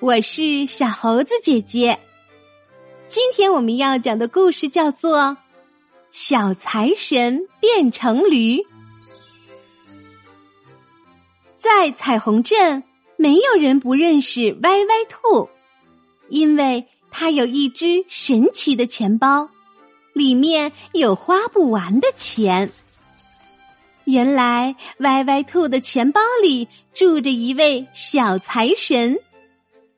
[0.00, 1.98] 我是小猴子姐姐。
[3.08, 5.18] 今天我们要讲的故事叫做
[6.12, 8.58] 《小财神变成驴》。
[11.56, 12.84] 在彩虹镇，
[13.16, 15.48] 没有人不认识歪歪兔，
[16.28, 19.48] 因为它有一只神奇的钱包，
[20.12, 22.70] 里面有花不完的钱。
[24.04, 29.18] 原来，歪歪兔的钱包里住着一位小财神。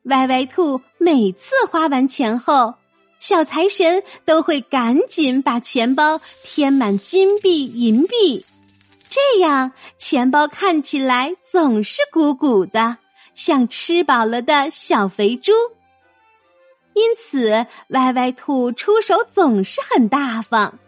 [0.04, 2.74] 歪歪兔每次花完钱后，
[3.18, 8.42] 小财神都会赶紧把钱包填满金币、银币，
[9.10, 12.96] 这样钱包看起来总是鼓鼓的，
[13.34, 15.52] 像吃饱了的小肥猪。
[16.94, 20.78] 因此，歪歪兔出手总是很大方，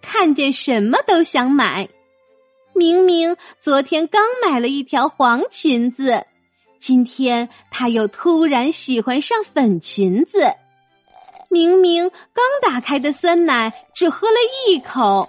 [0.00, 1.88] 看见什么都想买。
[2.72, 6.24] 明明昨天刚买了一条黄裙子。
[6.80, 10.40] 今天他又突然喜欢上粉裙子，
[11.50, 14.34] 明明刚打开的酸奶只喝了
[14.66, 15.28] 一口，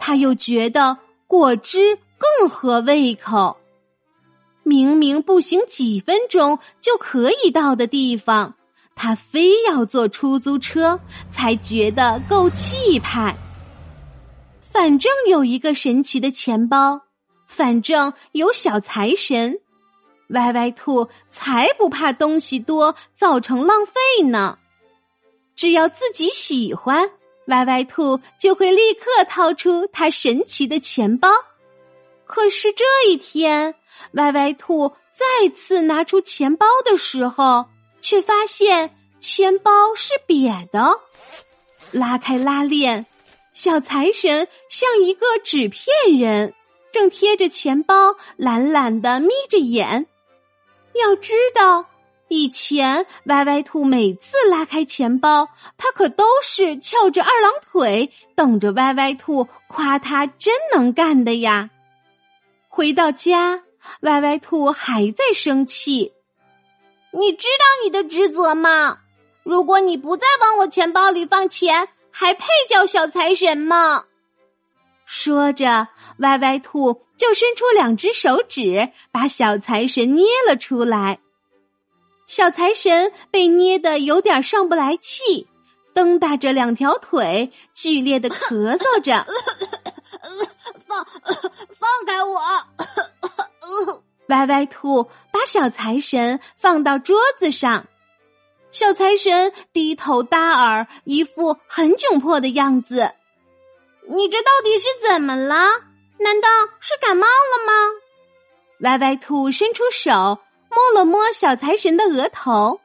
[0.00, 3.56] 他又觉得果汁更合胃口。
[4.62, 8.54] 明明步行几分钟就可以到的地方，
[8.94, 10.98] 他非要坐出租车
[11.30, 13.36] 才觉得够气派。
[14.60, 17.00] 反正有一个神奇的钱包，
[17.46, 19.58] 反正有小财神。
[20.28, 24.58] 歪歪兔才不怕东西多造成浪费呢！
[25.54, 27.10] 只要自己喜欢，
[27.46, 31.28] 歪歪兔就会立刻掏出它神奇的钱包。
[32.26, 33.74] 可是这一天，
[34.12, 37.66] 歪歪兔再次拿出钱包的时候，
[38.00, 41.00] 却发现钱包是瘪的。
[41.92, 43.06] 拉开拉链，
[43.52, 46.54] 小财神像一个纸片人，
[46.92, 50.06] 正贴着钱包，懒懒的眯着眼。
[50.94, 51.86] 要知道，
[52.28, 61.70] 以前歪歪兔每次拉开钱包，他可都是翘着二郎腿，等着歪歪兔夸他真能干的呀。
[62.68, 63.62] 回到家，
[64.00, 66.12] 歪歪兔还在生气。
[67.12, 68.98] 你知道你的职责吗？
[69.42, 74.04] 如果你不再往我钱包里放钱，还配叫小财神吗？
[75.04, 75.88] 说着，
[76.18, 81.20] 歪歪兔就伸出两只手指，把小财神捏了出来。
[82.26, 85.46] 小财神被捏得有点上不来气，
[85.92, 89.26] 蹬大着两条腿，剧烈的咳嗽着。
[90.86, 91.04] 放
[91.74, 92.40] 放开我！
[94.28, 97.86] 歪歪兔把小财神放到桌子上，
[98.70, 103.12] 小财神低头耷耳，一副很窘迫的样子。
[104.06, 105.56] 你这到底是怎么了？
[106.18, 106.48] 难道
[106.80, 107.72] 是感冒了吗？
[108.80, 110.38] 歪歪兔伸出手
[110.70, 112.80] 摸了摸小财神的额头，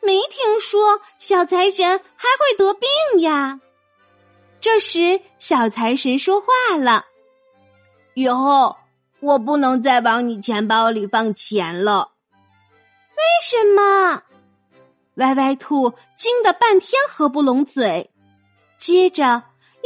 [0.00, 3.60] 没听说小财神还会得病呀。
[4.60, 7.04] 这时，小财神说话了
[8.14, 8.76] ：“以后
[9.20, 12.12] 我不能再往你钱包里放钱了。”
[13.16, 14.22] 为什么？
[15.14, 18.10] 歪歪兔惊得半天合不拢嘴，
[18.78, 19.42] 接着。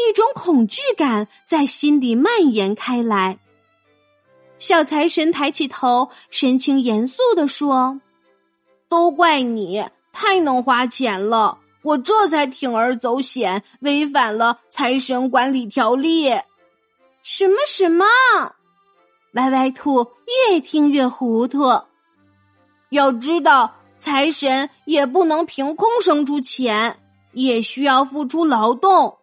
[0.08, 3.38] 一种恐惧感在心里蔓延开来。
[4.58, 8.00] 小财神抬起头，神情严肃的说
[8.88, 16.28] ：“都怪你太能花钱了，我这才铤而走险，违反了财神管理条例。”
[17.22, 18.04] 什么什么？
[19.34, 20.10] 歪歪兔
[20.50, 21.82] 越听越糊涂。
[22.90, 26.98] 要知道，财神也不能凭空生出钱，
[27.32, 29.19] 也需要付出劳动。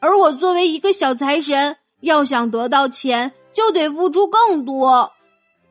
[0.00, 5.12] 而我作为一个小财神，要想得到钱，就得付出更多。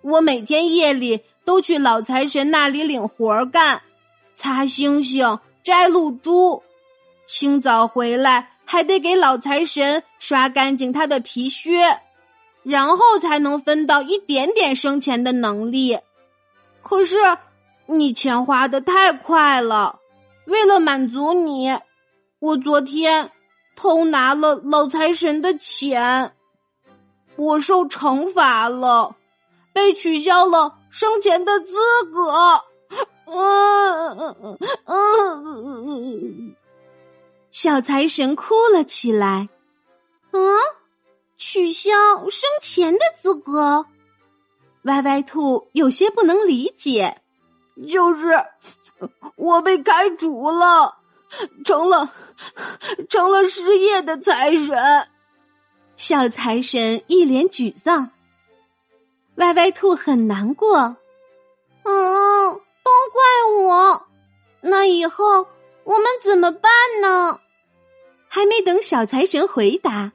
[0.01, 3.81] 我每天夜里都去老财神那里领活儿干，
[4.35, 6.62] 擦星星、摘露珠，
[7.25, 12.00] 清早回来还得给老财神刷干净他的皮靴，
[12.63, 15.98] 然后才能分到一点点生钱的能力。
[16.83, 17.18] 可是
[17.88, 20.00] 你钱花的太快了，
[20.45, 21.75] 为了满足你，
[22.39, 23.31] 我昨天。
[23.79, 26.35] 偷拿了老财神的钱，
[27.37, 29.15] 我受惩罚了，
[29.71, 31.71] 被取消了生前的资
[32.11, 32.61] 格。
[33.25, 36.55] 嗯嗯嗯，
[37.51, 39.47] 小财神哭了起来。
[40.31, 40.57] 嗯，
[41.37, 41.89] 取消
[42.29, 43.85] 生前的资格？
[44.83, 47.21] 歪歪兔有些不能理解，
[47.87, 48.45] 就是
[49.37, 50.99] 我被开除了。
[51.63, 52.13] 成了，
[53.09, 55.07] 成了失业的财神。
[55.95, 58.11] 小财神一脸沮丧。
[59.35, 60.97] 歪歪兔很难过。
[61.83, 64.07] 嗯，都怪我。
[64.61, 65.47] 那以后
[65.83, 66.71] 我们怎么办
[67.01, 67.39] 呢？
[68.27, 70.11] 还没等小财神回答，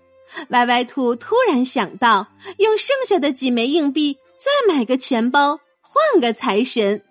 [0.50, 2.28] 歪歪兔突然想到，
[2.58, 7.02] 用剩下的几枚硬币再买个钱包，换个财神，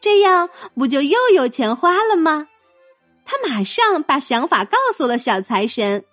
[0.00, 2.48] 这样不就又有钱花了吗？
[3.26, 6.04] 他马上把想法告诉了小财神。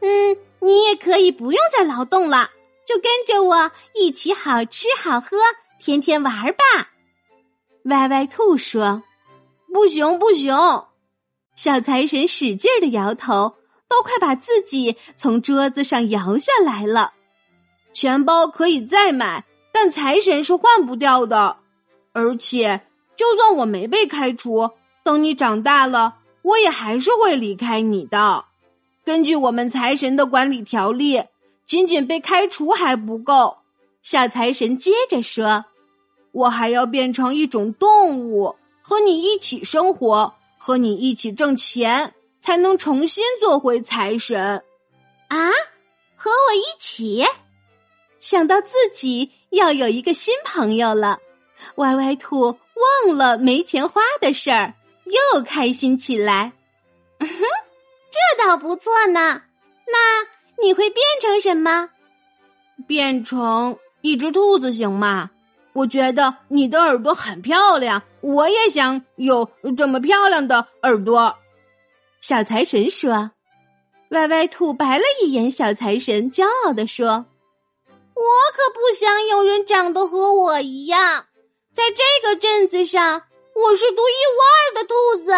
[0.00, 2.50] 嗯，你也可以不用再劳动了，
[2.86, 5.36] 就跟着我一起好吃好喝，
[5.78, 6.88] 天天玩吧。
[7.84, 9.02] 歪歪兔说
[9.72, 10.56] ：“不行，不行！”
[11.54, 13.56] 小财神使劲的摇头，
[13.88, 17.12] 都快把自己从桌子上摇下来了。
[17.92, 21.58] 钱包可以再买，但财神是换不掉的。
[22.12, 24.70] 而且，就算我没被开除，
[25.04, 26.16] 等你长大了，
[26.50, 28.44] 我也还是会离开你的。
[29.04, 31.22] 根据我们财神的管理条例，
[31.64, 33.58] 仅仅被开除还不够。
[34.02, 35.64] 小财神接着说
[36.32, 44.62] ：“我还要变成一种动物，和你一起生活，和你一起挣钱，才能重新做回财神。”
[45.28, 45.38] 啊，
[46.16, 47.24] 和我一起？
[48.18, 51.20] 想到自己要有一个新朋友了，
[51.76, 52.58] 歪歪兔
[53.06, 54.74] 忘了没钱花的事儿，
[55.10, 56.52] 又开心起来。
[57.18, 57.28] 哼。
[58.12, 59.42] 这倒不错呢，
[59.86, 61.90] 那你会变成什么？
[62.88, 65.30] 变成一只兔子行吗？
[65.72, 71.36] 我觉得你的耳朵很漂亮，我也想有这么漂亮的耳朵。
[72.20, 73.30] 小财神说
[74.10, 77.06] ：“歪歪兔白了一眼小财神，骄傲地说
[78.14, 81.26] ：‘我可不想有人长得和我一样，
[81.72, 83.22] 在这个镇子上，
[83.54, 84.94] 我是独一无二的兔
[85.24, 85.32] 子。’”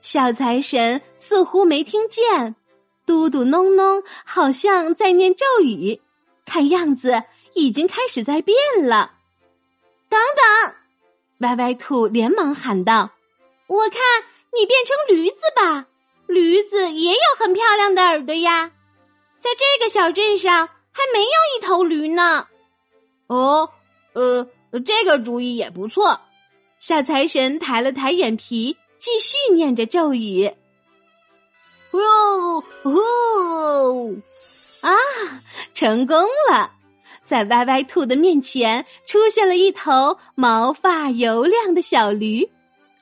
[0.00, 2.54] 小财神似乎没听见，
[3.04, 6.00] 嘟嘟哝哝，好像在念咒语，
[6.46, 7.22] 看样子
[7.54, 8.56] 已经开始在变
[8.86, 9.12] 了。
[10.08, 10.18] 等
[10.64, 10.74] 等，
[11.38, 13.10] 歪歪兔连忙喊道
[13.66, 14.00] ：“我看
[14.54, 15.86] 你变成驴子吧，
[16.26, 18.72] 驴子也有很漂亮的耳朵呀，
[19.40, 22.46] 在这个小镇上还没有一头驴呢。”
[23.28, 23.70] 哦，
[24.14, 24.48] 呃，
[24.86, 26.20] 这个主意也不错。
[26.80, 28.76] 小财神抬了抬眼皮。
[29.00, 30.50] 继续念着咒语，
[31.92, 34.18] 呼呼
[34.80, 34.90] 啊！
[35.72, 36.72] 成功了，
[37.24, 42.50] 在歪歪兔的面前出现了一头毛发油亮的小驴，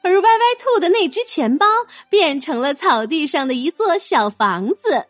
[0.02, 1.67] 而歪歪兔的那只钱包
[2.11, 5.06] 变成了草地上的一座小房子。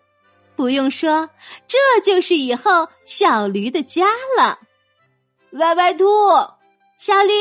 [0.55, 1.29] 不用说，
[1.67, 4.07] 这就是以后小驴的家
[4.39, 4.61] 了。
[5.55, 6.07] 歪歪兔，
[6.97, 7.33] 小驴，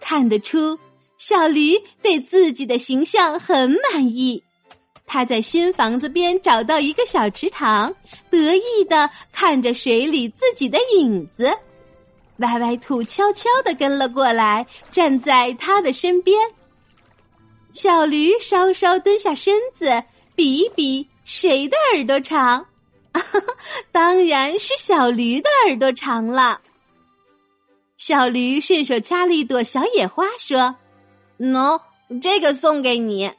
[0.00, 0.78] 看得出。
[1.16, 4.40] 小驴对自己的形象很满意，
[5.04, 7.92] 他在新房子边找到一个小池塘，
[8.30, 11.52] 得意的看着水里自己的影子。
[12.36, 16.38] 歪歪兔悄悄的跟了过来，站在他的身边。
[17.72, 20.00] 小驴稍稍蹲下身子，
[20.36, 22.64] 比一比谁的耳朵长，
[23.90, 26.60] 当然是小驴的耳朵长了。
[27.98, 30.76] 小驴顺手掐了一朵小野花，说。
[31.36, 31.80] 喏，
[32.22, 33.32] 这个送给你。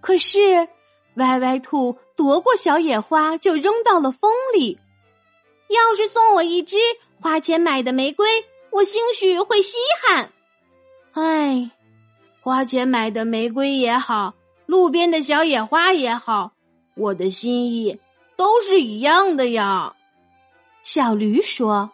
[0.00, 0.68] 可是，
[1.16, 4.78] 歪歪兔夺过小野花就扔到了风里。
[5.68, 6.76] 要是送我一支
[7.20, 10.30] 花钱买的玫瑰，我兴许会稀罕。
[11.14, 11.72] 唉，
[12.40, 14.34] 花钱买的玫瑰也好，
[14.66, 16.52] 路边的小野花也好，
[16.94, 17.98] 我的心意
[18.36, 19.96] 都是一样的呀。
[20.84, 21.90] 小驴说。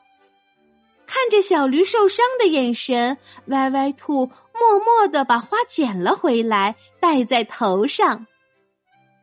[1.08, 8.26] 看着小驴受伤的眼神，歪歪兔默默的把花捡了回来，戴在头上。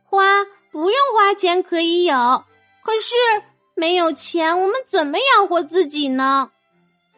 [0.02, 2.44] 花不用花钱可以有，
[2.82, 3.14] 可是
[3.76, 6.50] 没有钱，我们怎么养活自己呢？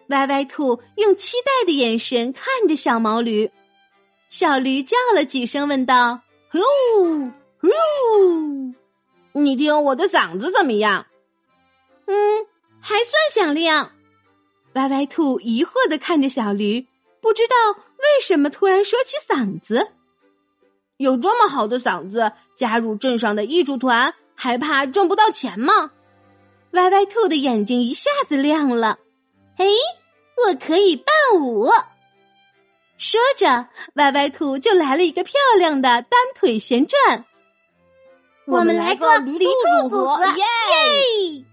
[0.08, 3.50] 歪歪兔用期待的眼神看着小毛驴，
[4.28, 6.20] 小驴叫了几声，问道
[6.52, 6.58] ：“呼
[7.60, 7.68] 呼，
[9.32, 11.06] 你听我的嗓子怎么样？
[12.06, 12.46] 嗯，
[12.80, 13.92] 还算响亮。”
[14.75, 16.87] 歪歪兔疑惑的看着小驴，
[17.20, 19.92] 不知道为什么突然说起嗓子。
[20.98, 25.92] 有这么好的嗓子，加入镇上的艺术团，还怕挣不到钱吗？
[26.72, 28.98] 歪歪兔的眼睛一下子亮了。
[29.56, 29.66] 哎，
[30.46, 31.70] 我可以伴舞。
[32.98, 37.25] 说着，歪歪兔就来了一个漂亮的单腿旋转。
[38.46, 41.44] 我们来个驴兔组合，耶！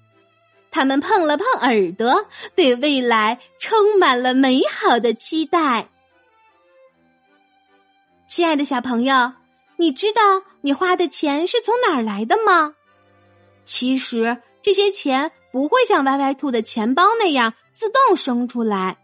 [0.76, 5.88] 他们碰了碰耳朵，对未来充满了美好的期待。
[8.28, 9.32] 亲爱的小朋友，
[9.78, 10.22] 你知道
[10.60, 12.76] 你花的钱是从哪儿来的吗？
[13.64, 18.98] 其实这些钱不会像歪歪兔的钱包那样自动生出来，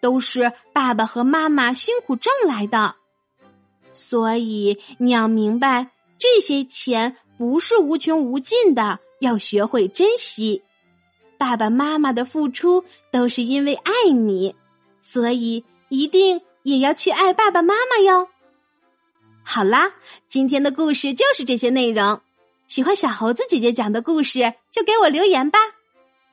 [0.00, 2.96] 都是爸爸和妈妈辛苦挣来的。
[3.92, 10.64] 所以你要明白，这些钱不是无穷无尽的，要学会珍惜。
[11.38, 14.54] 爸爸妈妈的付出都是因为爱你，
[15.00, 18.28] 所以一定也要去爱爸爸妈妈哟。
[19.44, 19.92] 好啦，
[20.28, 22.20] 今天的故事就是这些内容。
[22.66, 25.58] 喜欢小猴子姐姐讲的故事，就给我留言吧。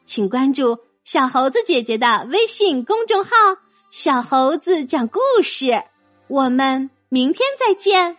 [0.03, 3.31] 请关注小猴子姐姐的微信公众号
[3.89, 5.83] “小猴子讲故事”。
[6.27, 8.17] 我们明天再见。